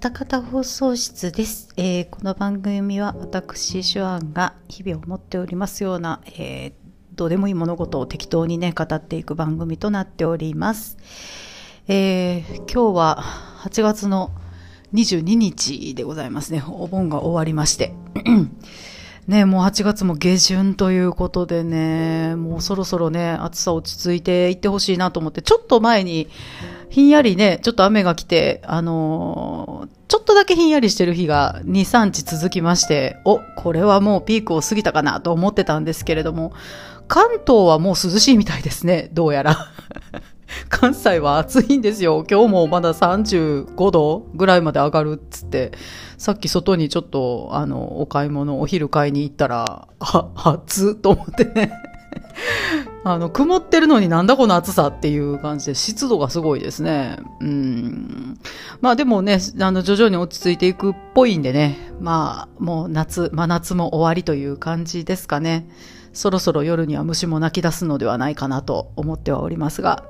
[0.00, 6.72] 二方放送室です、えーこの番組は私手腕が日々思っておりますような、えー
[7.16, 10.98] どうでもいい物事を適当にね語っていく番組となっております、
[11.88, 13.24] えー今日は
[13.64, 14.30] 8月の
[14.94, 16.62] 22日でございますね。
[16.68, 17.92] お盆が終わりまして。
[19.28, 26.28] ね、もう8月も下旬ということでね、もうそろそろね、暑さ落ち着いていってほしいなと思って、ちょっと前に、
[26.88, 36.54] ひんやりね、ちょっと雨が来て、あのーちょっとだけひんやりしてる日が2、3日続きまして、お、これはもうピークを過ぎたかなと思ってたんですけれども、
[37.08, 39.70] 関東はもう涼しいみたいですね、どうやら。
[40.68, 42.24] 関西は暑いんですよ。
[42.28, 45.72] 今日もまだ35度ぐらいまで上がるっつって、
[46.16, 51.72] さっき外にちょっと、あの、お買い物、お昼買いに行ったら、あ、暑っと思ってね。
[53.04, 57.18] あの、曇ってるのになんだこの暑さっていう感じで、湿度がすごいですね。
[57.40, 58.38] うん。
[58.80, 65.68] まあでもね、あの、徐々に落ち着いていくっぽいんでね、まあ、もう夏、真夏も終わりという感じですかね。
[66.12, 70.04] そろそろ夜には虫も泣き出すのではないかなと思ってはおりますが。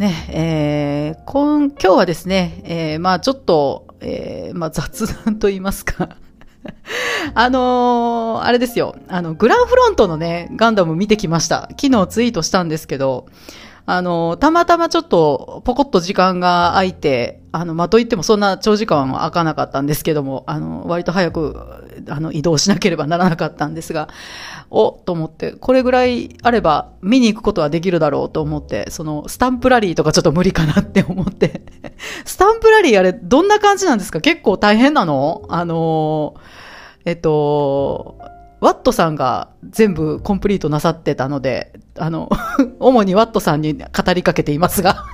[0.00, 6.16] ね、えー、今、今日はですね、えー、まあちょっと、えー、まあ雑談と言いますか。
[7.34, 8.96] あのーあれですよ。
[9.08, 11.68] あの、グランフロントのね、ガンダム見てきました。
[11.78, 13.26] 昨日ツイートしたんですけど、
[13.92, 21.56] あのたまたまちょっと、ポコッと時間が空いて、あの、まあ、といってもそんな長時間は空かなかったんですけども、あの、割と早く、
[22.08, 24.08] あの、移動しなければならなかったんですが、
[24.70, 31.62] おと思って、これぐらいあれば見に行くことはできるだろうと思って、その、スタンプラリーとかちょっと無理かなって思って。
[32.24, 34.20] スタンプラリーあれ、どんな感じなんですか？
[34.20, 35.42] 結構大変なの？
[35.48, 36.34] あの
[37.04, 38.18] えっと、
[38.60, 42.30] ワットさんが全部コンプリートなさってたので、あの、
[42.80, 45.04] 主にワットさんに語りかけていますが。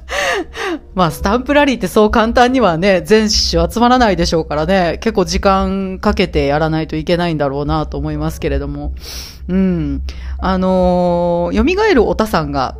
[0.94, 8.92] まあ、スタンプラリーってそう簡単にはね、全種集まらないでしょうからね、結構時間かけてやらないといけないんだろうなと思いますけれども。
[9.48, 10.02] うん。
[10.38, 12.76] あのー、蘇るおたさんが、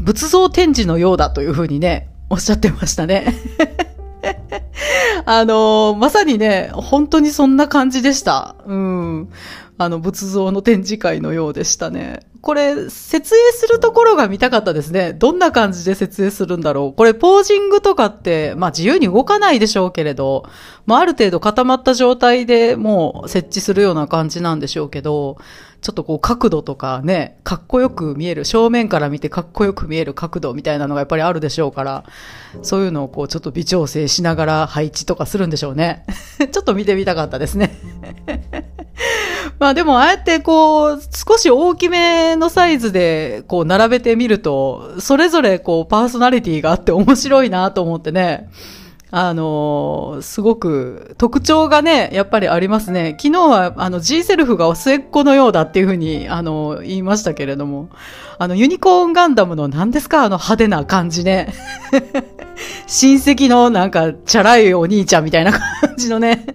[0.00, 3.34] 仏像展示のようだというふうにね、おっしゃってましたね。
[5.26, 8.56] あのーまさにね、本当にそんな感じでした。
[8.66, 9.28] うん。
[9.76, 12.20] あの、仏像の展示会のようでしたね。
[12.44, 15.14] これ、設営するところが見たかったですね。
[15.14, 16.92] どんな感じで設営するんだろう。
[16.92, 20.44] これ、ポージングとかって、まあ自由に動かないでしょうけれど、
[20.84, 25.38] まあある程度固まった状態でもう設置するような感じなんでしょうけど、
[25.80, 32.04] ちょっとこう角度とかね、かっこよく見える、正面から見てかっこよく見える角度みたいなのがやっぱりあるでしょうから、
[32.60, 36.04] そういうのをこうちょっと微調整しながら配置とかするんでしょうね。
[36.52, 38.73] ちょっと見てみたかったですね。
[39.58, 48.48] まあでもああやってこう少し大きめのサイズでこう並べてみると、それぞれこうパーソナリティがあって面白いなと思ってね。
[49.16, 53.16] あのーすごく特徴がね、やっぱりありますね。
[53.20, 57.90] 昨日は、あの、G セルフが末っ子のようだっていうふうに、あの言いましたけれども、
[58.38, 60.20] あの、ユニコーンガンダムの何ですか？
[60.20, 61.54] あの派手な感じね。
[62.88, 66.46] 親戚のなんか、チャラいお兄ちゃんみたいな感じのね。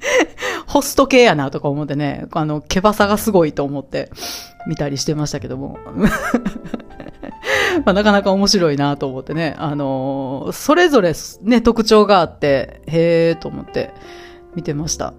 [0.66, 4.10] ホスト系やなとか思ってね、あの、毛バサがすごいと思って
[4.66, 5.78] 見たりしてましたけども。
[7.84, 13.92] まあ、なかなか面白いなと思ってね、あのーそれぞれね、特徴があって、へーと思って
[14.54, 15.14] 見てました。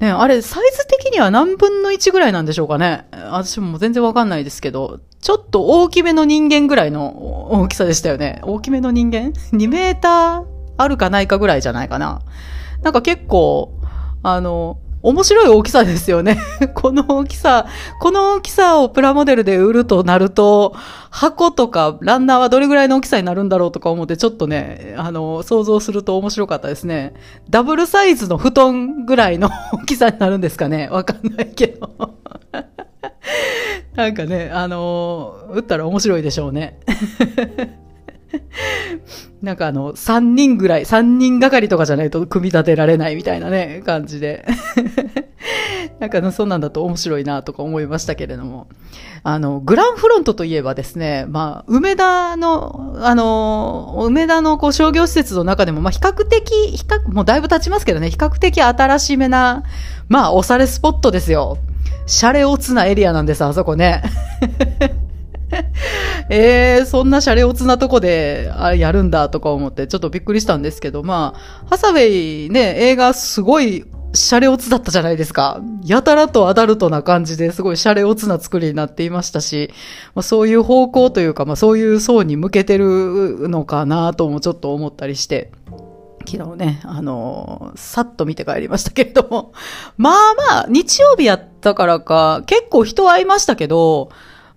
[0.00, 3.06] ね、あれ、サイズ的には何分の1ぐらいなんでしょうかね。
[3.12, 8.40] 私も全然わかんないですけど、ちょっと大きめの人間ぐらいの大きさでしたよね。
[8.42, 10.44] 大きめの人間 ?2 メーター
[10.78, 12.22] あるかないかぐらいじゃないかな。
[12.82, 13.78] なんか結構、
[14.22, 16.38] あの、面白い大きさですよね。
[16.74, 17.66] この大きさ、
[18.00, 20.74] この大きさをプラモデルで売るとなると、
[21.10, 27.14] 箱とかランナーはどれぐらいの大きさになるんだろうとか思って、ちょっとね、あの、想像すると面白かったですね。
[27.48, 31.90] ダブルサイズの布団ぐらいの 大きさになるんですかねわかんないけど。
[33.96, 36.78] なんかね、あの、打ったら面白いでしょうね。
[39.42, 44.46] なんかあの、3人ぐらい、3人がかりとかじゃないと組み立てられないみたいなね、感じで。
[45.98, 48.68] なんかそんなんだと面白いなとか思いましたけれども。
[49.22, 59.62] あの、グランフロントといえばですね、まあ、梅田の、あの、梅田のこう商業施設の中でも、まあ、比較的、比較、もうだいぶ経ちますけどね、比較的新しめな、
[60.08, 61.58] まあ、おしゃれスポットですよ。
[62.06, 64.02] シャレオツなエリアなんです、あそこね。
[66.30, 75.60] えー、そんなシャレオツなとこで、やるんだとか思って、ちょっとびっくりしたんですけど、まあ、ハサウェイね、映画すごい、シャレオツだったじゃないですか。
[75.84, 79.70] やたらとアダルトな感じですごいシャレオツな作りになっていましたし、
[80.16, 85.52] まあ、そういう方向というか、まあそういう層に向けてるのかなともちょっと思ったりして。
[86.26, 89.52] 昨日ね、あのー、さっと見て帰りましたけれども、
[89.96, 94.10] まあまあ、日曜日やったからか、結構人は会いましたけど、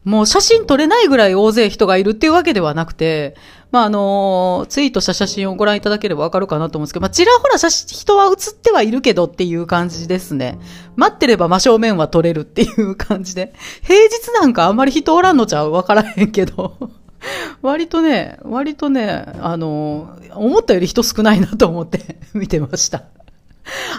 [0.04, 3.36] もう写真撮れないぐらい大勢人がいるっていうわけではなくて、
[3.72, 10.60] まあ、あの、ツイートした写真をご覧いただければわかるかなと思うんですけど、まあ、ちらほら写真、人は写ってはいるけどっていう感じですね。
[10.96, 13.54] 待ってれば真正面は撮れるっていう感じで。
[13.82, 16.78] 平日なんかあんまり人おらんのちゃうわからへんけど。
[17.62, 23.04] 割とね、割とね、あの、思ったより人少ないなと思って 見てました。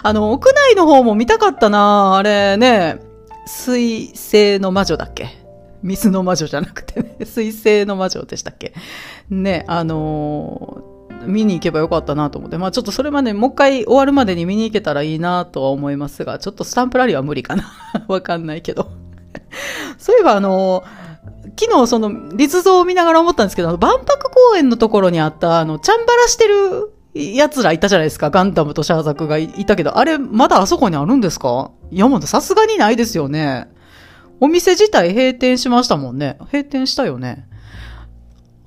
[0.03, 2.99] あの、屋内の方も見たかったなあれね、
[3.47, 5.44] 水星の魔女だっけ？
[5.85, 8.73] 水の魔女じゃなくてね、 水星の魔女でしたっけ？
[9.29, 10.83] ね、あの
[11.27, 12.57] 見に行けばよかったなと思って。
[12.57, 17.71] まあちょっとそれまでもう一回終わるまでに見に行けたらいいなとは思いますが、ちょっとスタンプラリーは無理かな。
[18.09, 18.89] わかんないけど。
[19.97, 20.83] そういえばあの
[21.59, 28.29] 昨日その立像を見ながら思ったんですけど、万博公園のところにあった、あの、チャンバラしてる奴らいたじゃないですか。
[28.29, 31.71] ガンダムとシャーザクがいたけど、あれ、まだあそこにあるんですか？
[31.91, 33.69] いや、もうさすがにないですよね。
[34.39, 36.37] お店自体閉店しましたもんね。
[36.51, 37.47] 閉店したよね。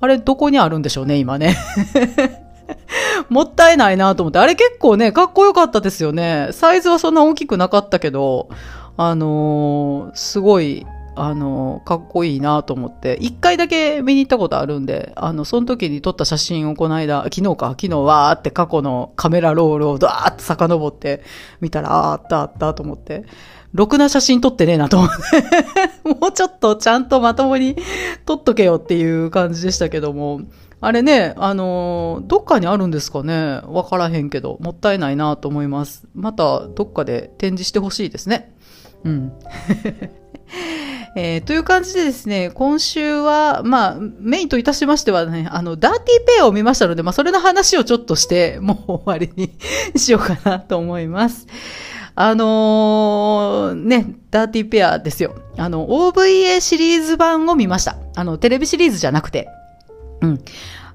[0.01, 1.57] あれ、どこにあるんでしょうね、今ね。
[3.29, 4.39] もったいないなと思って。
[4.39, 6.49] あれ結構ね、かっこよかったですよね。
[6.53, 8.49] サイズはそんな大きくなかったけど、
[8.97, 10.87] あのー、すごい、
[11.17, 21.23] あの、かっこいいなと思って、一回だけ見に行ったことあるんで、あの、その時に撮った写真をこの間、昨日か、昨日わーって過去のカメラロールをダーって遡って
[21.61, 23.25] 見たら、ああったあったと思って、
[23.75, 25.11] ろくな写真撮ってねえなと思っ
[26.05, 27.77] て、 もうちょっとちゃんとまともに
[28.25, 30.41] 撮っとけよっていう感じでしたけども、
[30.81, 36.07] あれね、あのどっかにあるんですかねわからへんけど、もったいないなと思います。
[36.15, 38.55] また、どっかで展示してほしいですね。
[39.05, 39.33] うん。
[41.17, 49.51] えー、という感じでですね、今週は、まあ、メインといたしましてはね、あの、ダーティーペアを見ましたので、まあ、それの話をちょっとして、もう終わりに
[49.99, 51.47] しようかなと思います。
[52.21, 55.37] あのー、ね、ダーティーペアですよ。
[55.57, 57.95] あの、OVA シリーズ版を見ました。
[58.17, 59.49] あの、テレビシリーズじゃなくて。
[60.21, 60.41] うん。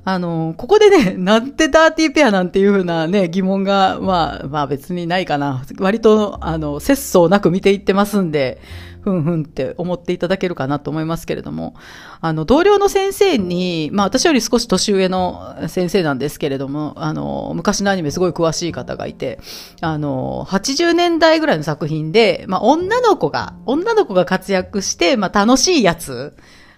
[0.04, 5.64] あの、ここでね、 なんてダーティーペアなんていうふうなね、疑問が、まあ、まあ別にないかな。
[5.80, 8.60] 割と、あの、節操なく見ていってますんで、
[9.04, 11.76] ふんふんって思っていただけるかなと思いますけれども、
[12.22, 19.40] あの、同僚の先生に、まあ私より少し年上の先生なんですけれども、あの、昔のアニメすごい詳しい方がいて、
[19.82, 26.36] あの、80年代ぐらいの作品で、まあ女の子が、女の子が活躍して、まあ楽しいやつ、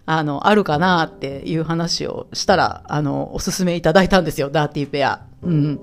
[0.07, 5.21] あの、あるかなっていう話をしたら、あの、おすすめいただいたんですよ、ダーティーペア。
[5.43, 5.79] うん。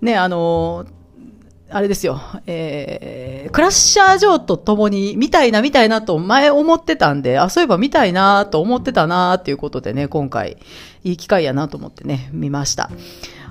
[0.00, 0.86] ね、あの、
[1.72, 10.58] あれですよ、えー、クラッシャージョーと共に見たいな見たいなと前思ってたんで、あ、そういえば見たいなと思ってたなっていうことでね、今回
[11.04, 12.90] いい機会やなと思ってね、見ました。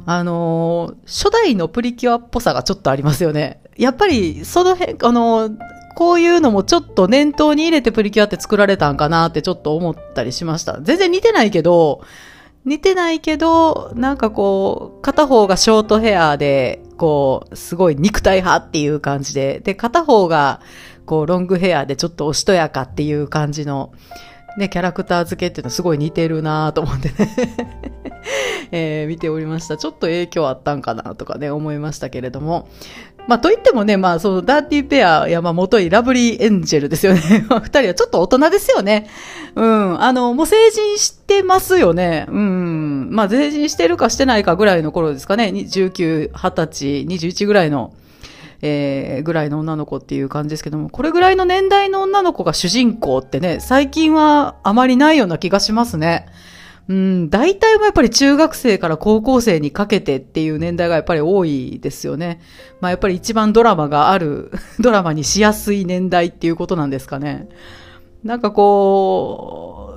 [0.06, 3.62] あのー、初代のプリキュアっぽさがちょっとありますよね。
[3.78, 5.58] やっぱり、その辺、あのー、
[5.96, 10.80] こういうのもちょっと念頭に入れてプリキュアって作られたんかなってちょっと思ったりしました。
[10.82, 12.02] 全然似てないけど、
[12.70, 20.62] 似てないけど、なんかこう、片方がショートヘアで、こう、すごい肉体派っていう感じで、で、片方が、
[21.08, 23.92] こう、ロングヘアでちょっとおしとやかっていう感じの、
[24.60, 27.36] ね、キャラクター付けっていうのはすごい似てるなと思ってね
[28.72, 29.78] えー、見ておりました。
[29.78, 32.68] ちょっと影響あったんかなとかね、思いましたけれども。
[33.30, 37.22] まあ、といってもね、まあ、その、ダーティーペア、山本いラブリーエンジェルですよね。
[37.48, 39.08] 二人はちょっと大人ですよね。
[39.54, 40.02] うん。
[40.02, 42.26] あの、もう成人してますよね。
[42.28, 43.10] うん。
[43.12, 45.54] まあ、成人してるかしてないかぐらいの頃ですかね。
[45.54, 47.94] 19、20歳、21ぐらいの。
[48.64, 56.26] えー、ぐらいの女の子っていう感じですけども、これぐらいの年代の女の子が主人公ってね、最近はあまりないような気がしますね。
[56.90, 62.42] うん、大体もやっぱり中学生から高校生にかけてっていう年代がやっぱり多いですよね。
[62.82, 67.48] まあやっぱり一番ドラマがある、 ドラマにしやすい年代っていうことなんですかね。
[68.24, 69.94] なんかこ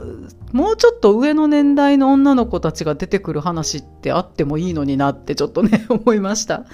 [0.52, 6.66] う、もうちょっと上の年代の女の子たちが出てくる話ってあってもいいのになってちょっとね、 思いました。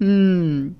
[0.00, 0.76] うん。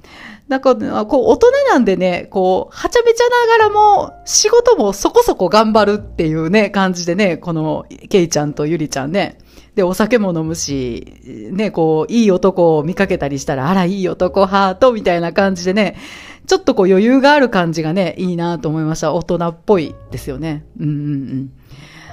[0.48, 3.24] なんか、こう、大人なんでね、こう、はちゃめちゃ
[3.58, 9.38] ながらも、仕事もそこそこ頑張るっていうね、感じでね、この、ケイちゃんとユリちゃんね。
[9.74, 15.96] で、お酒も飲むし、ね、こう、いい男を見かけたりしたら、あら、いい男ハートみたいな感じでね、
[16.46, 19.12] ちょっとこう余裕がある感じがね、いいなと思いました。
[19.12, 20.64] 大人っぽいですよね。
[20.78, 20.96] うんうんう
[21.34, 21.52] ん。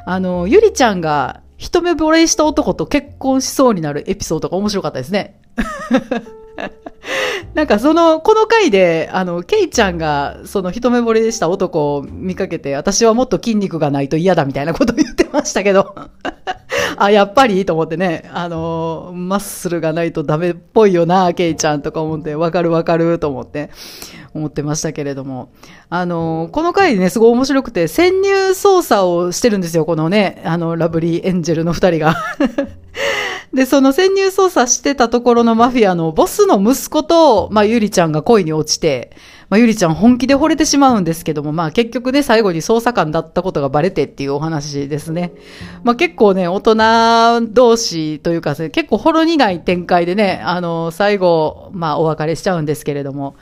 [0.06, 5.40] あの、ゆりちゃんが一目惚れした男と結婚しそうになるエピソードが面白かったですね。
[7.54, 15.96] なんかその、この回で、あの、ケイちゃんが、その一目惚れでした男を見かけて、私はもっと筋肉がないと嫌だみたいなことを言ってましたけど、
[16.98, 23.70] あ、やっぱりと思ってね、あの、マッスルがないとダメっぽいよな、ケイちゃんとか思って、わかるわかると思って、
[24.34, 25.52] 思ってましたけれども。
[25.90, 32.16] あの、この回ね、すごい面白くて、潜入捜査をしてるんですよ、このね、あの、ラブリーエンジェルの二人が。
[33.54, 39.12] で、その潜入捜査してたところのマフィアのボスの息子と、まあ、ゆりちゃんが恋に落ちて、
[39.50, 45.34] まあ、ゆりちゃん本気で惚れてしまうんですけども、まあ、結局ね、最後に捜査官だったことがバレてっていうお話ですね。
[45.84, 53.36] まあ、結構ね、大人同士というか、結構ほろ苦い展開でね、あの、最後、まあ、お別れしちゃうんですけれども、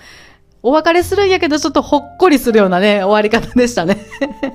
[0.62, 4.06] お別れするんやけど、ちょっとほっこりするようなね、終わり方でしたね。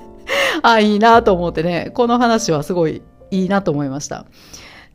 [0.61, 4.27] あ、いいなと思ってね、この話はすごいいいなと思いました。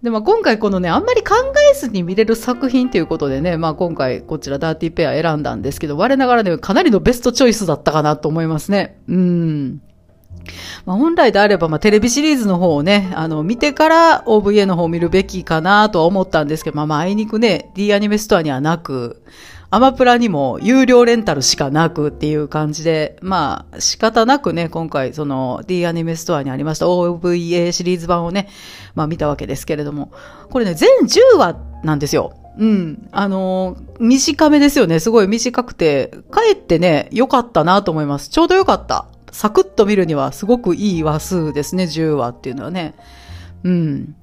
[0.04, 1.36] で、まあ、今回このね、あんまり考
[1.72, 9.00] えずに見れる作品ということでね、まあ、今回こちらダーティーペア選んだんですけど、我ながらね、かなりのベストチョイスだったかなと思いますね。
[9.08, 9.82] うん。
[10.86, 19.22] まあ、本来であれば、まあ、テレビシリーズの方をね、あの、見てから OVA の方を見るべきかなとは思ったんですけど、まあ、まあ、あいにくね、D アニメストアにはなく、
[19.74, 28.50] アマプラにも有料レンタルしかなくっていう感じで、まあ仕方なくね、今回その D アニメストアにありました OVA シリーズ版をね、
[28.96, 30.12] まあ見たわけですけれども、
[30.50, 32.34] これね、全10話なんですよ。
[32.58, 33.08] うん。
[33.14, 35.00] あのー、短めですよね。
[35.00, 38.30] すごい短くて、かえってね、良かったなと思います。
[38.30, 39.08] ちょうど良かった。
[39.32, 42.94] サクッと見るにはすごくいい話数ですね、10話っていうのはね。
[43.64, 44.16] うん。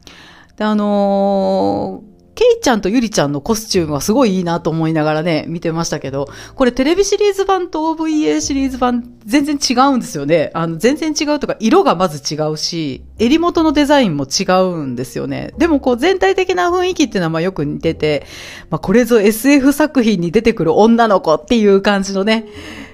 [0.58, 10.52] で、あのーケイちゃんとユリちゃんのコスチュームはすごいいいなと思いながらね、見てましたけど、これテレビシリーズ版と OVA シリーズ版全然違うんですよね。
[10.54, 15.52] あの、全然違うとか、色がまず違うし、襟元のデザインも違うんですよね。
[15.58, 18.24] でもこう全体的な雰囲気っていうのはまあよく似てて、
[18.70, 22.46] まあこれぞ SF 作品に出てくる女の子っていう感じのね、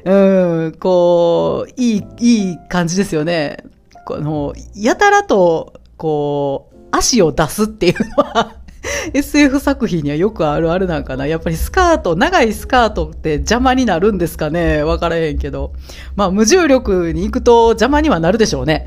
[0.07, 3.59] うん、こう、いい、いい感じですよね。
[4.07, 8.64] この、やたらと、こう、足を出すっていうのは
[9.15, 11.27] SF 作品にはよくあるあるなんかな。
[11.27, 15.73] やっぱりスカート、長いスカートって邪魔になるんですかねわからへんけど。
[16.17, 18.87] まあ無重力に行くと邪魔にはなるでしょうね。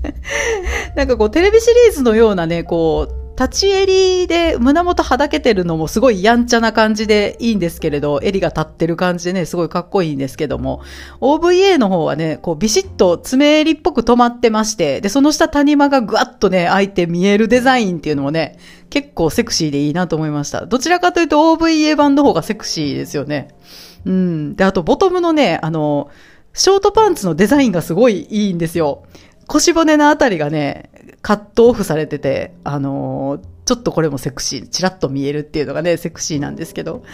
[0.96, 10.82] なんかこうテレビシリーズのようなね、こう、立ち襟で胸元はだけてるのもすごいやんちゃな感じでいいんですけれど、襟が立ってる感じでね、すごいかっこいいんですけども、
[11.22, 18.58] OVA の方はね、こうビシッと爪襟っぽく止まってまして、で、その下谷間がぐわっとね、開いて見えるデザインっていうのもね、
[18.90, 20.66] 結構セクシーでいいなと思いました。
[20.66, 23.48] どちらかというと OVA 版の方がセクシーですよね。
[24.04, 24.56] うん。
[24.56, 26.10] で、あとボトムのね、あの、
[26.52, 29.04] ショートパンツのデザインがすごいいいんですよ。
[29.46, 30.90] 腰骨のあたりがね、
[31.22, 37.04] カットオフされてて、あのー、ちょっとこれもセクシー、チラッと見えるっていうのがね、セクシーなんですけど、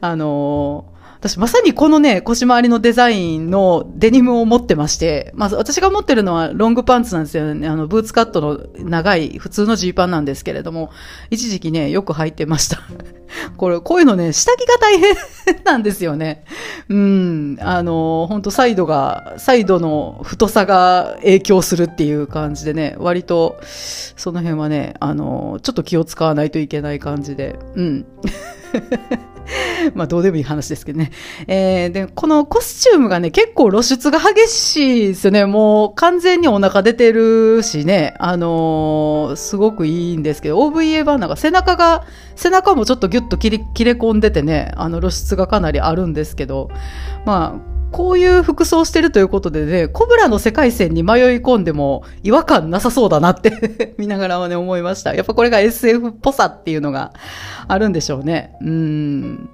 [0.00, 7.68] あのー私まさにこのね、腰回りのデザインのデニムを持ってまして、まず私が持ってるのはロングパンツなんですよね。
[7.68, 10.90] あの、ブーツカットの長い普通のジーパンなんですけれども、
[11.30, 12.80] 一時期ね、よく履いてました。
[13.56, 15.14] これ、こういうのね、下着が大変
[15.62, 16.44] なんですよね。
[16.88, 28.06] うん、あの、本当サイドが、サイドの太さが影響するっていう感じでね、割と、その辺はね、あの、ちょっと気を使わないといけない感じで、うん。
[29.94, 31.10] まあどうでもいい話ですけどね。
[31.46, 35.44] えー、で、このコスチュームがね、結構露出が激しいですよね。
[35.46, 42.04] もう完全にお腹出てるしね、あのー、すごくいいんですけど、OVA 版なんか背中が、
[42.36, 46.70] 背中もちょっとギュッと切れ込んでてね、あの露出がかなりあるんですけど、
[47.24, 55.14] まあ、こういう服装してるということでね、コブラの世界線に迷い込んでも違和感なさそうだなって 見ながらはね、思いました。
[55.14, 57.12] やっぱこれが SF っぽさっていうのが
[57.68, 58.56] あるんでしょうね。
[58.62, 59.50] うん。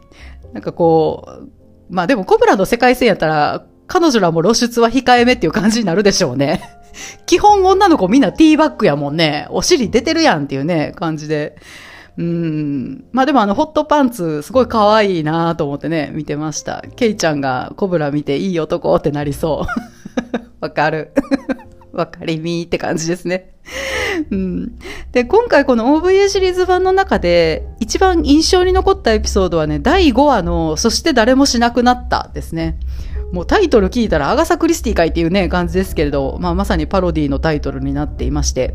[0.52, 1.48] なんかこう、
[1.90, 6.62] まあでもコブラの世界線やったら、彼女らも露出は控えめっていう感じになるでしょうね。
[7.26, 9.46] 基本女の子みんなティーバッグやもんね。
[9.50, 11.56] お尻出てるやんっていうね、感じで。
[12.18, 13.04] うん。
[13.12, 16.82] まあでもあの、ホットパンツ、すごい可愛いなと思ってね、見てました。
[16.96, 20.40] ケイちゃんがコブラ見ていい男ってなりそう。
[20.60, 21.12] わかる。
[21.92, 23.54] わかりみーって感じですね。
[24.30, 24.78] うん。
[25.12, 32.80] で、今回この OVA シリーズ版の中で、一番印象に残ったエピソードはね、第5話の、そして誰もしなくなったですね。
[33.32, 38.74] もうタイトル聞いたらアガサ・クリスティかいっていうね、感じですけれど、まあまさにパロディのタイトルになっていまして、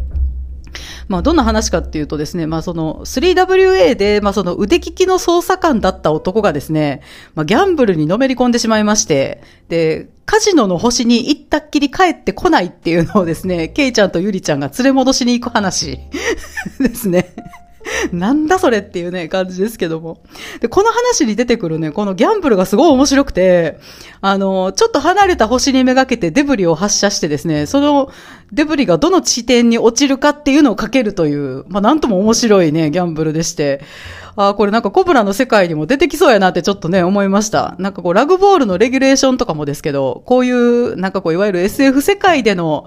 [1.07, 7.01] まあ、どんな話かっていうとですね、まあ、その 3WA で、まあ、その腕利きの捜査官だった男がですね、
[7.35, 15.99] まあ、ギャンブルにのめり込んでしまいまして、で、カジノの星に行ったっきり帰ってこないっていうのをですね、ケイちゃんとユリちゃんが連れ戻しに行く話
[16.79, 17.33] ですね。
[18.11, 20.19] なんだそれっていうね、感じですけども。
[20.61, 23.79] で、この話に出てくるね、このギャンブルがすごい面白くて、
[24.21, 28.11] あの、ちょっと離れた星にめがけてデブリを発射してですね、その
[28.51, 33.81] デブリがどの地点に落ちるかっていうのをかけるという、まあ、なんとも面白いね、ギャンブルでして、
[34.35, 37.75] ああ、これなんかコブラの世界にも出てきそうやなってちょっとね、思いました。
[37.77, 42.85] なんかこう、ラグボールのレギュレーションとかもですけど、こういう、なんかこう、いわゆる SF 世界での、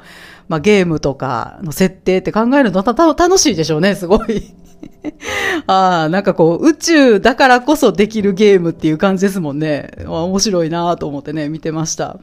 [0.48, 4.54] まあ、ゲームとかの設定って考えるのたた楽しいでしょうね、すごい。
[5.66, 9.90] ああ、なんかこう、宇宙だからこそできるゲームっていう感じですもんね。
[10.06, 12.18] 面白いなと思ってね、見てました。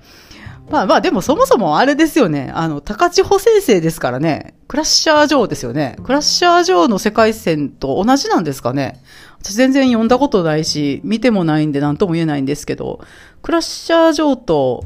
[0.70, 2.52] まあまあ、でもそもそもあれですよね。
[2.56, 4.56] あの、高千穂先生ですからね。
[4.68, 5.98] クラッシャー城ですよね。
[6.04, 9.02] クラッシャー城の世界線と同じなんですかね。
[9.40, 13.02] 私全然読んだことないし、見てもないんで何とも言えないんですけど、
[13.42, 14.84] クラッシャー城と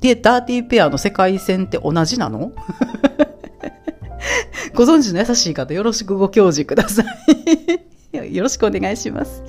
[0.00, 2.52] で、ダーティーペアの世界線って同じなの？
[4.74, 7.06] ご存知の優しい方、よろしくご教示ください。
[8.32, 9.42] よろしくお願いします。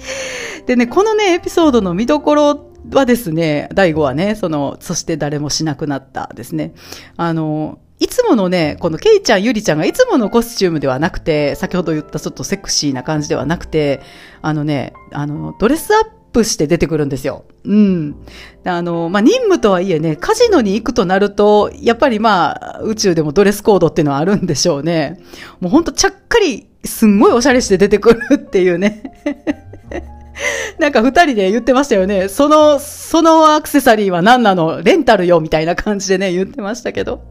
[0.66, 6.74] でね、このね、エピソードの見どころはですね、第5話ね、その、そして誰もしなくなったですね。
[7.16, 14.02] あの、いつものね、このケイちゃん、ユリちゃんがいつものコスチュームではなくて、先ほど言ったちょっとセクシーな感じではなくて、
[14.42, 17.46] あのね、あの、ドレスアップして出てくるんですよ。
[17.64, 18.16] うん。
[18.64, 25.20] あの、まあ、任務とはいえね、カジノに行くとなると、やっぱりまあ、宇宙でもドレスコードっていうのはあるんでしょうね。
[25.60, 29.64] もうほんとちゃっかり、すんごいおしゃれして出てくるっていうね。
[30.80, 32.28] なんか二人で言ってましたよね。
[32.28, 34.82] その、そのアクセサリーは何なの？
[34.84, 37.22] レンタルよみたいな感じでね、言ってましたけど。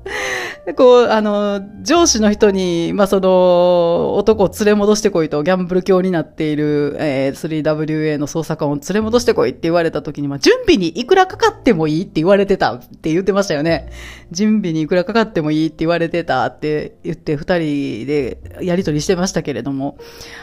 [0.75, 13.91] こう、あの、上司の人に、まあ、その、男を連れ戻してこいと、ギャンブル教になっている、えー、3WA の捜査官を連れ戻してこいって言われた時に、まあ、準備にいくらかかってもいいって言われてたって言ってましたよね。
[14.33, 19.99] 準備にいくらかかってもいいって言われてたって言って、二人でやりとりしてましたけれども、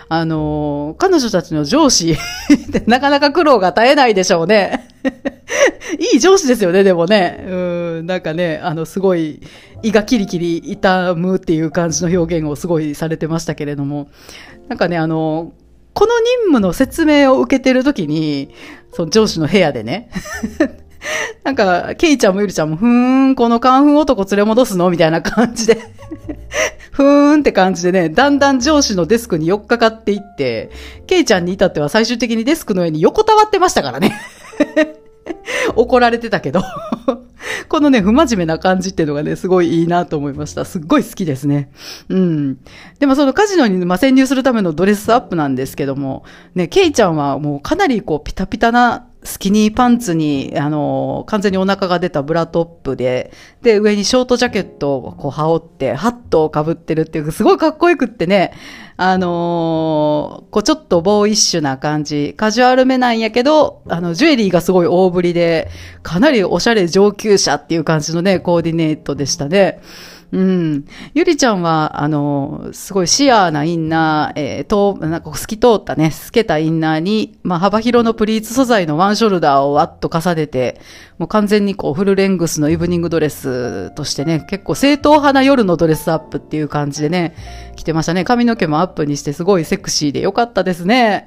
[0.07, 2.15] あの、彼女たちの上司
[2.87, 4.87] なかなか苦労が絶えないでしょうね。
[6.13, 7.43] いい上司ですよね、でもね。
[7.47, 7.51] う
[8.01, 9.41] ん、なんかね、あの、すごい、
[9.81, 14.09] 胃がキリキリ痛むっていう感じの表現をすごいされてましたけれども。
[14.69, 15.53] なんかね、あの、
[15.93, 18.49] この任務の説明を受けてるときに、
[18.93, 20.09] その上司の部屋でね、
[21.43, 24.89] なんか、ケイちゃんもゆりちゃんも、ふーん、このカンフン男連れ戻すの？
[24.89, 25.77] みたいな感じで
[26.93, 30.69] ふーんって感じでね、だんだん上司のデスクに寄っかかっていって、
[31.07, 34.13] ケイちゃんに至っては最終的にデスクの上に横たわってましたからね
[35.75, 36.61] 怒られてたけど
[37.67, 40.65] このね、不真面目な感じっていうのがね、すごいいいなと思いました。
[40.65, 41.71] すっごい好きですね。
[42.09, 42.57] うん。
[42.99, 46.23] でもそのカジノに、まあ、潜入するためのドレスアップなんですけども、
[46.55, 53.31] ね、ケイちゃんはもうかなりこう、ピタピタなスキニーパンツに、あの、完全にお腹が出たブラトップで、
[53.61, 58.53] で、上にショートジャケットをこう羽織って、ハットを被ってるっていう、すごいかっこよくってね、
[58.97, 65.69] あのー、こうちょっとボーイッシュな感じ、カジュアルめなんやけど、あの、ジュエリーがすごい大ぶりで、
[66.03, 69.81] かなりおしゃれ上級者っていう感じのね、コーディネートでしたね。
[70.33, 70.85] うん。
[71.13, 80.81] ゆりちゃんは、あの、すごいシアーなインナー、えー、と、なんか透き通ったね、透けたインナーに、まあ幅広のプリーツ素材のワンショルダーをわっと重ねて、
[81.19, 87.35] もう完全にこうフルレングスのイブニングドレスとしてね、結構正統派な夜のドレスアップっていう感じでね、
[87.75, 88.23] 着てましたね。
[88.23, 91.25] 髪の毛もアップにしてすごいセクシーでよかったですね。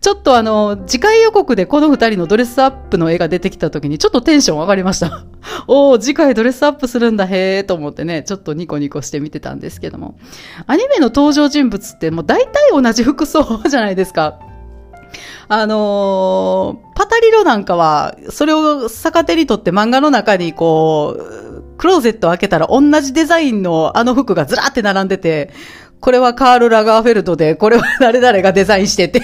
[0.00, 5.24] ちょっとあの、次回予告でこの二人のドレスアップの絵が出てきた時にちょっとテンション上がりました。
[5.66, 10.16] おー、次回ドレスアップするんだ、へーと思ってね、ちょっとニコニコして見てたんですけども。
[10.66, 14.38] アニメの登場人物ってもう大体同じ服装じゃないですか。
[15.48, 25.52] あのー、パタリロなんかは、それを逆手にとって漫画の中にこう、クローゼット開けたら同じデザインのあの服がずらって並んでて、
[26.00, 29.22] これはカール・ラガーフェルトで、これは誰々がデザインしてって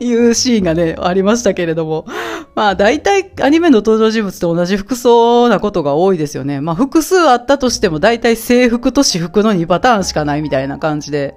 [0.00, 2.06] いうシーンがね、ありましたけれども。
[2.54, 6.60] まあ大体アニメの登場人物と同じ服装なことが多いですよね。
[6.60, 11.34] まあ複数あったとしても大体制服と私服の2パターンしかないみたいな感じで、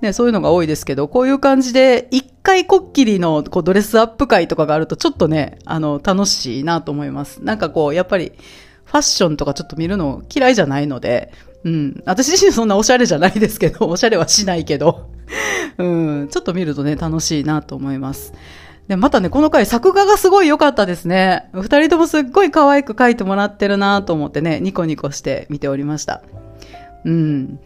[0.00, 7.42] ね、そういうのが多いですけど、こういう感じで一回こっきりのこうドレスアップ会とかがあるとちょっとね、あの、楽しいなと思います。
[7.42, 8.32] なんかこう、やっぱり
[8.84, 11.32] ファッションとかちょっと見るの嫌いじゃないので、
[11.64, 12.02] うん。
[12.06, 15.08] 私自身そんなおしゃれじゃないですけど、おしゃれはしないけど、
[15.78, 16.28] うん。
[16.28, 18.32] ちょっと見るとね、楽しいなと思います。
[18.88, 21.48] で、またね、この回作画がすごい良かったですね。
[21.52, 26.22] 二人ともすっごい可愛く描いてもらってるなと思ってね、ニコニコして見ておりました。
[27.04, 27.60] うん。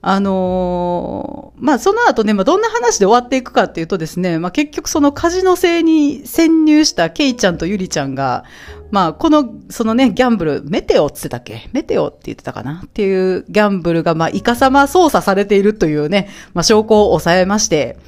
[0.00, 8.44] あのー、まあ、その後ね、まあ、どんな話で終わっていくかっていうとですね、まあ、結局そのカジノ性に潜入したケイちゃんとユリちゃんが、
[8.90, 11.68] まあ、この、そのね、ギャンブル、メテオって言ってたっけ？
[11.72, 12.82] メテオって言ってたかな？
[12.86, 17.98] っていうギャンブルが、まあ、イカサマ操作されているというね、まあ、証拠を抑えまして、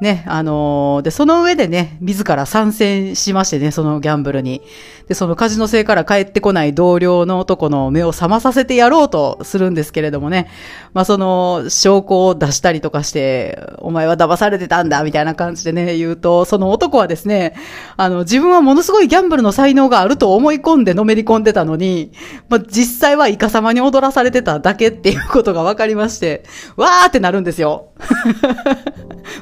[0.00, 4.60] ね、あのー、で、その上でね、自ら参戦しましてね、そのギャンブルに。
[5.06, 10.48] で、そのカジノ性から帰ってこない同僚の男の目を覚まさせてやろうとするんですけれどもね、
[10.94, 17.54] まあ、その証拠を出したりとかして、お前は騙されてたんだ、みたいな感じでね、言うと、その男はですね、
[17.96, 22.10] あの、自分はものすごいギャンブルの才能があると思い込んでのめり込んでたのに、
[22.48, 26.42] まあ、実際はイカ様に踊らされてただけっていうことが分かりまして、
[26.76, 27.90] わーってなるんですよ。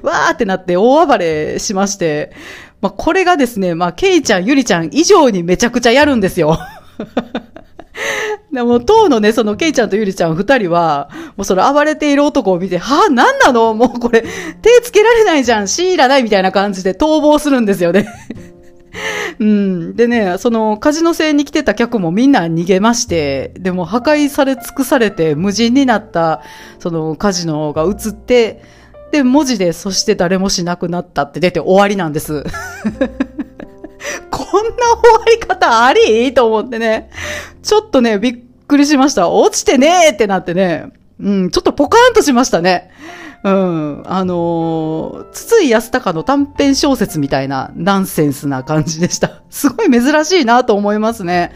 [0.02, 2.32] わーってってなって大暴れしまして、
[2.80, 6.58] まあ、これがですね、まあ、ケイちゃん、ユリちゃん以上にめちゃくちゃやるんですよ。
[8.52, 13.72] でも、当のね、そのケイちゃんとユリちゃん二人は、もうその暴れている男を見て、はぁ、なんなの？
[13.74, 14.28] もうこれ、手
[14.82, 18.08] つけられないじゃん、強いらないみたいな感じで逃亡するんですよね。
[19.38, 19.96] うん。
[19.96, 26.42] でね、そのカジノ船に来てた客もみんな逃げまして、でも破壊され尽くされて無人になった
[26.78, 28.62] そのカジノが映って、
[29.12, 32.42] で、文字で、そして誰もしなくなったって出て終わりなんです。
[32.42, 32.50] こんな
[34.30, 36.34] 終わり方あり？
[36.34, 37.10] と思ってね。
[37.62, 39.28] ちょっとね、びっくりしました。
[39.28, 40.92] 落ちてねーってなってね。
[41.20, 42.90] うん、ちょっとポカーンとしましたね。
[43.44, 44.02] うん。
[44.06, 49.42] あのー、筒井康隆の短編小説みたいなナンセンスな感じでした。
[49.50, 51.52] すごい珍しいなと思いますね。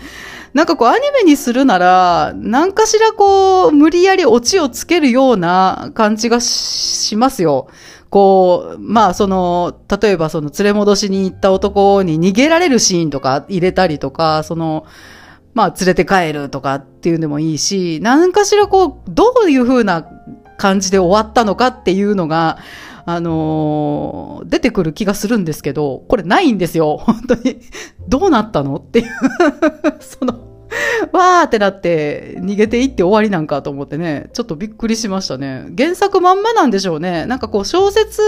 [0.57, 7.69] なんかこうアニメにするなら、何かしらこう、無理やりオチをつけるような感じがしますよ。
[8.09, 14.87] こう、まあその、例えばその連れ戻しに行った男に逃げられるシーンとか入れたりとか、その、
[15.53, 20.09] まあ連れて帰るとかっていうのもいいし、何かしらこう、どういう風な
[20.57, 22.57] 感じで終わったのかっていうのが、
[23.05, 26.97] あのー、出てくる気がするんですけど、これないんですよ。
[26.97, 27.61] 本当に。
[28.09, 29.07] どうなったのっていう
[30.01, 30.46] その、
[31.13, 35.67] わーってなって逃げていって終わりなんかと思ってね、ちょっとびっくりしましたね。
[35.77, 37.27] 原作まんまなんでしょうね。
[37.27, 38.23] なんかこう小説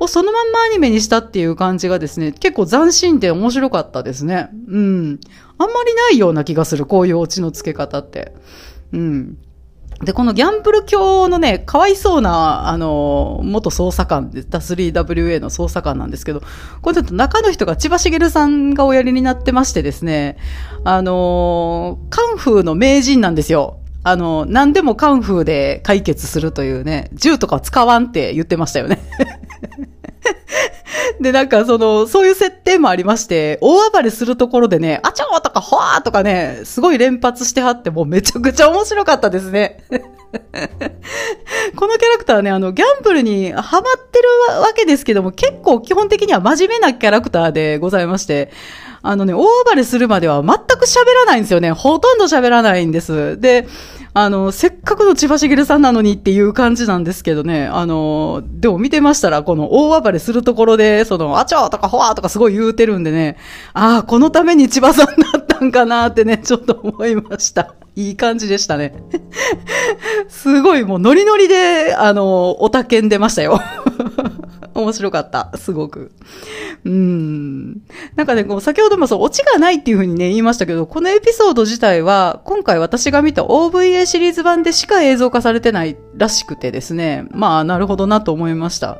[0.00, 4.50] をそのまんまアニメにしたっていう感じがですね、結構斬新で面白かったですね。
[4.68, 5.20] うん。
[5.58, 8.32] あんまりないような気がする、こういうオチの付け方って。
[8.92, 9.38] うん。
[10.02, 16.42] で、このギャンブル教のね、かわいそうな、あの、元捜査官で、3WA の捜査官なんですけど、
[16.80, 20.38] これちょっと中の人が千葉茂さんがおやりになってましてですね、
[20.84, 23.78] あの、カンフーの名人なんですよ。
[24.02, 28.98] あの、何でもカンフーで解決するというね、銃とか使わんって言ってましたよね。
[31.20, 39.84] で、なんかその、そういう設定もありまして、大暴れするところでね、あちゃーとかほわーとかね、すごい連発してはって、もうめちゃくちゃ面白かったですね。
[41.76, 44.28] このキャラクターね、あの、ギャンブルにハマってる
[44.60, 48.50] わけですけども、結構基本的には真面目なキャラクターでございまして、
[49.02, 51.72] あのね、大暴れするまでは全く喋らないんですよね。
[51.72, 53.40] ほとんど喋らないんです。
[53.40, 53.66] で、
[54.14, 63.38] あの、せっかくの千葉茂さんなのにっていう感じなんですけどね、あの、でも見てましたら、この大暴れするところで、その、あちょーとかほわーとかすごい言うてるんでね、
[63.72, 67.74] ああ、このために千葉さんだったんかなってね、ちょっと思いました。
[67.96, 68.94] いい感じでしたね。
[70.28, 73.60] すごいもうノリノリで、あの、おたけんでましたよ。
[74.74, 75.50] 面白かった。
[75.56, 76.12] すごく。
[76.84, 77.72] うん。
[78.16, 88.98] なんかね、こう先ほどもそう、オチがないっていうふうにね、言いましたけど、このエピソード自体は、今回私が見た OVA シリーズ版でしか映像化されてないらしくてですね、まあ、なるほどなと思いました。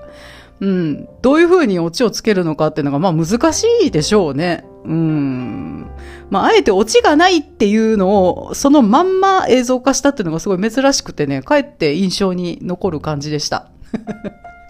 [0.61, 1.09] うん。
[1.23, 4.65] どういうふうにオチをつけるのかっていうのが、まあ難しいでしょうね。
[4.85, 5.91] うん。
[6.31, 13.71] まあ、あえてオチがないっていうのを、そのまんま映像化したっていうのがすごい珍しくてね、かえって印象に残る感じでした。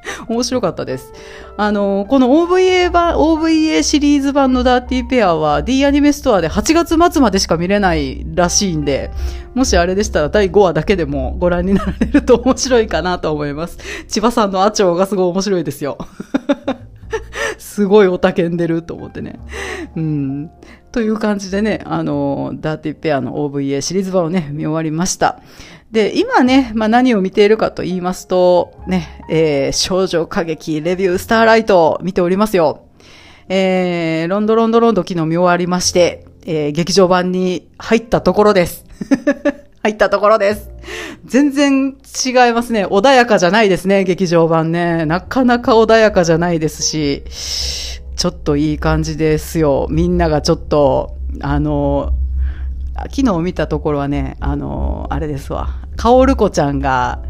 [0.28, 1.12] 面白かったです。
[1.56, 9.10] あの、この OVA 版、OVA シリーズ版のダーティーペアは D アニメストアで8月末までしか見れないらしいんで、
[9.54, 13.78] もしあれでしたら第5話だけでもご覧になられると面白いかなと思います。
[14.08, 15.98] 千葉さんのアチョがすごい面白いですよ。
[17.58, 19.38] すごいおたけんでると思ってね。
[19.96, 20.50] うん。
[20.90, 25.40] という感じでね、あの、ダーティーペアの OVA シリーズ版をね、見終わりました。
[25.92, 32.86] で、今ね、まあ、何を見ているかと言いますと、ね、えー、少女歌劇レビュースターライトを見ておりますよ。
[33.48, 38.86] えー、ロンドロンドロンド昨日見終わりまして、えー、劇場版に入ったところです。
[39.82, 40.70] 入ったところです。
[41.26, 42.86] 全然違いますね。
[42.86, 45.04] 穏やかじゃないですね、劇場版ね。
[45.04, 47.22] なかなか穏やかじゃないですし、
[48.16, 49.88] ちょっといい感じですよ。
[49.90, 52.12] みんながちょっと、あの、
[53.10, 55.81] 昨日見たところはね、あの、あれですわ。
[55.96, 57.22] かおるこちゃんが、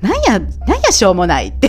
[0.00, 1.68] なんや、なんやしょうもないって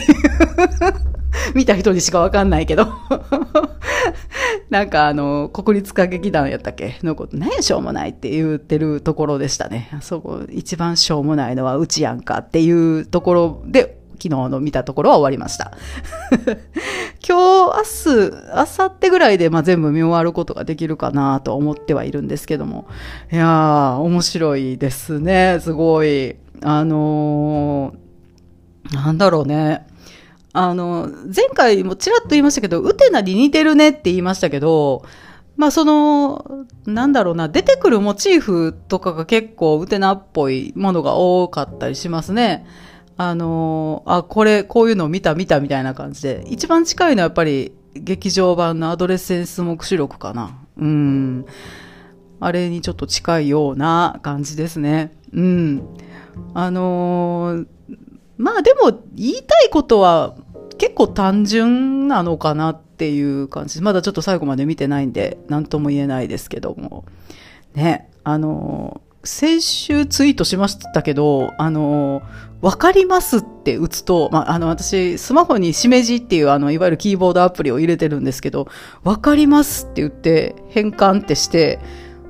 [1.55, 2.87] 見た人にしかわかんないけど
[4.69, 6.99] なんかあの、国立歌劇団やったっけ？
[7.03, 9.89] のこと、何やしょうもないって言ってるところでしたね。
[10.01, 15.71] そこ、一番しょうもないのはうちやんかっていうところで、昨日の見たところは終わりました。
[17.27, 22.87] 今日、明日、明後日ぐらいで、まあ、全部見終わることができるかなと思ってはいるんですけども。
[23.31, 25.59] いやー、面白いですね。
[25.61, 26.35] すごい。
[26.63, 29.85] あのー、なんだろうね。
[30.53, 35.03] あの、前回もちらっと言いましたけど、ウテナに似てるねって言いましたけど、
[35.55, 42.65] まあその、なんだろうな、出てくるモチーフとかが結構ウテナっぽいものが多かったりしますね。
[43.17, 46.45] あの、あ、これ、こういうのを見た見たみたいな感じで。
[46.49, 50.57] 一番近いのはやっぱり劇場版のアドレスセンス目視録かな。
[50.77, 51.45] うん。
[52.39, 55.13] あれにちょっと近いような感じですね。
[55.33, 55.83] うん。
[56.53, 57.67] あのー、
[58.37, 60.35] まあでも言いたいことは
[60.77, 67.05] 結構単純なのかなっていう感じまだちょっと最後まで見てないんで何とも言えないですけども
[67.73, 72.21] ねあの先週ツイートしましたけどあの
[72.61, 78.67] わかりますって打つと、まあ、あの、私、スマホにしめじっていう、あの、いわゆるキーボードアプリを入れてるんですけど、
[79.03, 81.79] わかりますって言って、変換ってして、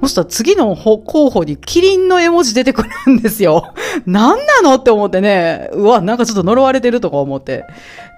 [0.01, 3.73] そしたら次の候補にキリンの絵文字出てくるんですよ。
[4.05, 7.65] 何なのって思ってね、うわ、なんかちょっと呪われてるとか思って、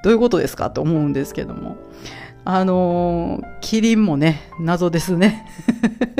[0.04, 0.72] どういうことですか？
[0.72, 1.78] と思うんですけども。
[2.44, 5.46] あのー、キリンもね、謎ですね。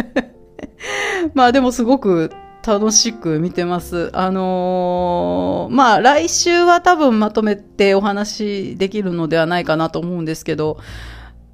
[1.34, 2.32] まあでもすごく
[2.70, 4.12] 楽しく見てます。
[4.14, 10.78] あのー、まあ来週は多分まとめてお話できるのではないかなと思うんですけど、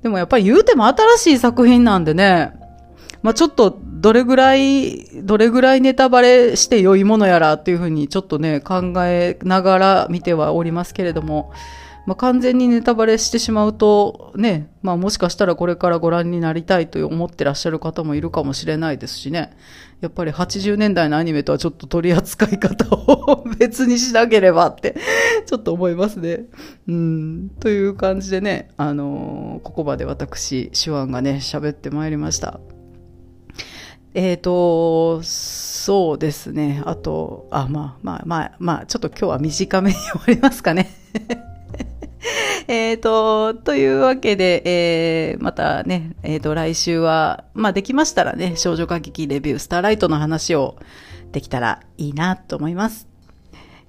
[0.03, 2.51] でもやっぱり言うても新しい作品なんでね、
[3.23, 11.53] まあ、ちょっとどれぐらい、どれぐらいネタバレして良いものやらっていうふうにちょっとね、考えながら見てはおりますけれども、
[12.05, 19.57] まあ、完全にネタバレしてしまうと、ね、まあもしかしたらこれからご覧になりたいと思ってらっしゃる方もいるかもしれないですしね。
[20.01, 24.95] やっぱり80年代のアニメとはちょっと取り扱い方を別にしなければって
[25.47, 26.45] ちょっと思いますね。
[26.87, 32.59] うん、という感じでね、あのー、ここまで私、手腕がね、喋ってまいりました。
[34.13, 36.81] えっ、ー、と、そうですね。
[36.85, 40.89] あと、あ、まあまあまあ、まあ、ちょっと今日は短めに終わりますかね。
[42.67, 50.77] えっと、というわけで、えー、またね、えっ、ー、と、来週は、まあできましたらね、少女歌劇レビュースターライトの話を
[51.31, 53.07] できたらいいなと思います。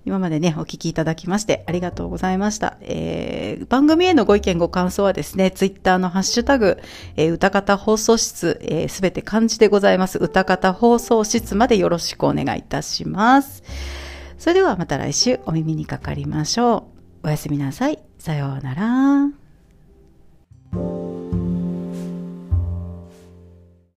[0.04, 2.76] 今までね、お聞きいただきましてありがとうございました。
[2.80, 6.78] えー、番組へのご意見ご感想はですね、ツイッターのハッシュタグ、
[7.16, 10.18] えー、歌方放送室、す、えー、べ、て漢字でございます。
[10.18, 13.64] 歌方放送室までよろしくお願いいたします。
[14.38, 16.88] それではまた来週お耳にかかりましょ
[17.24, 17.26] う。
[17.26, 17.98] おやすみなさい。
[18.26, 19.30] さようなら。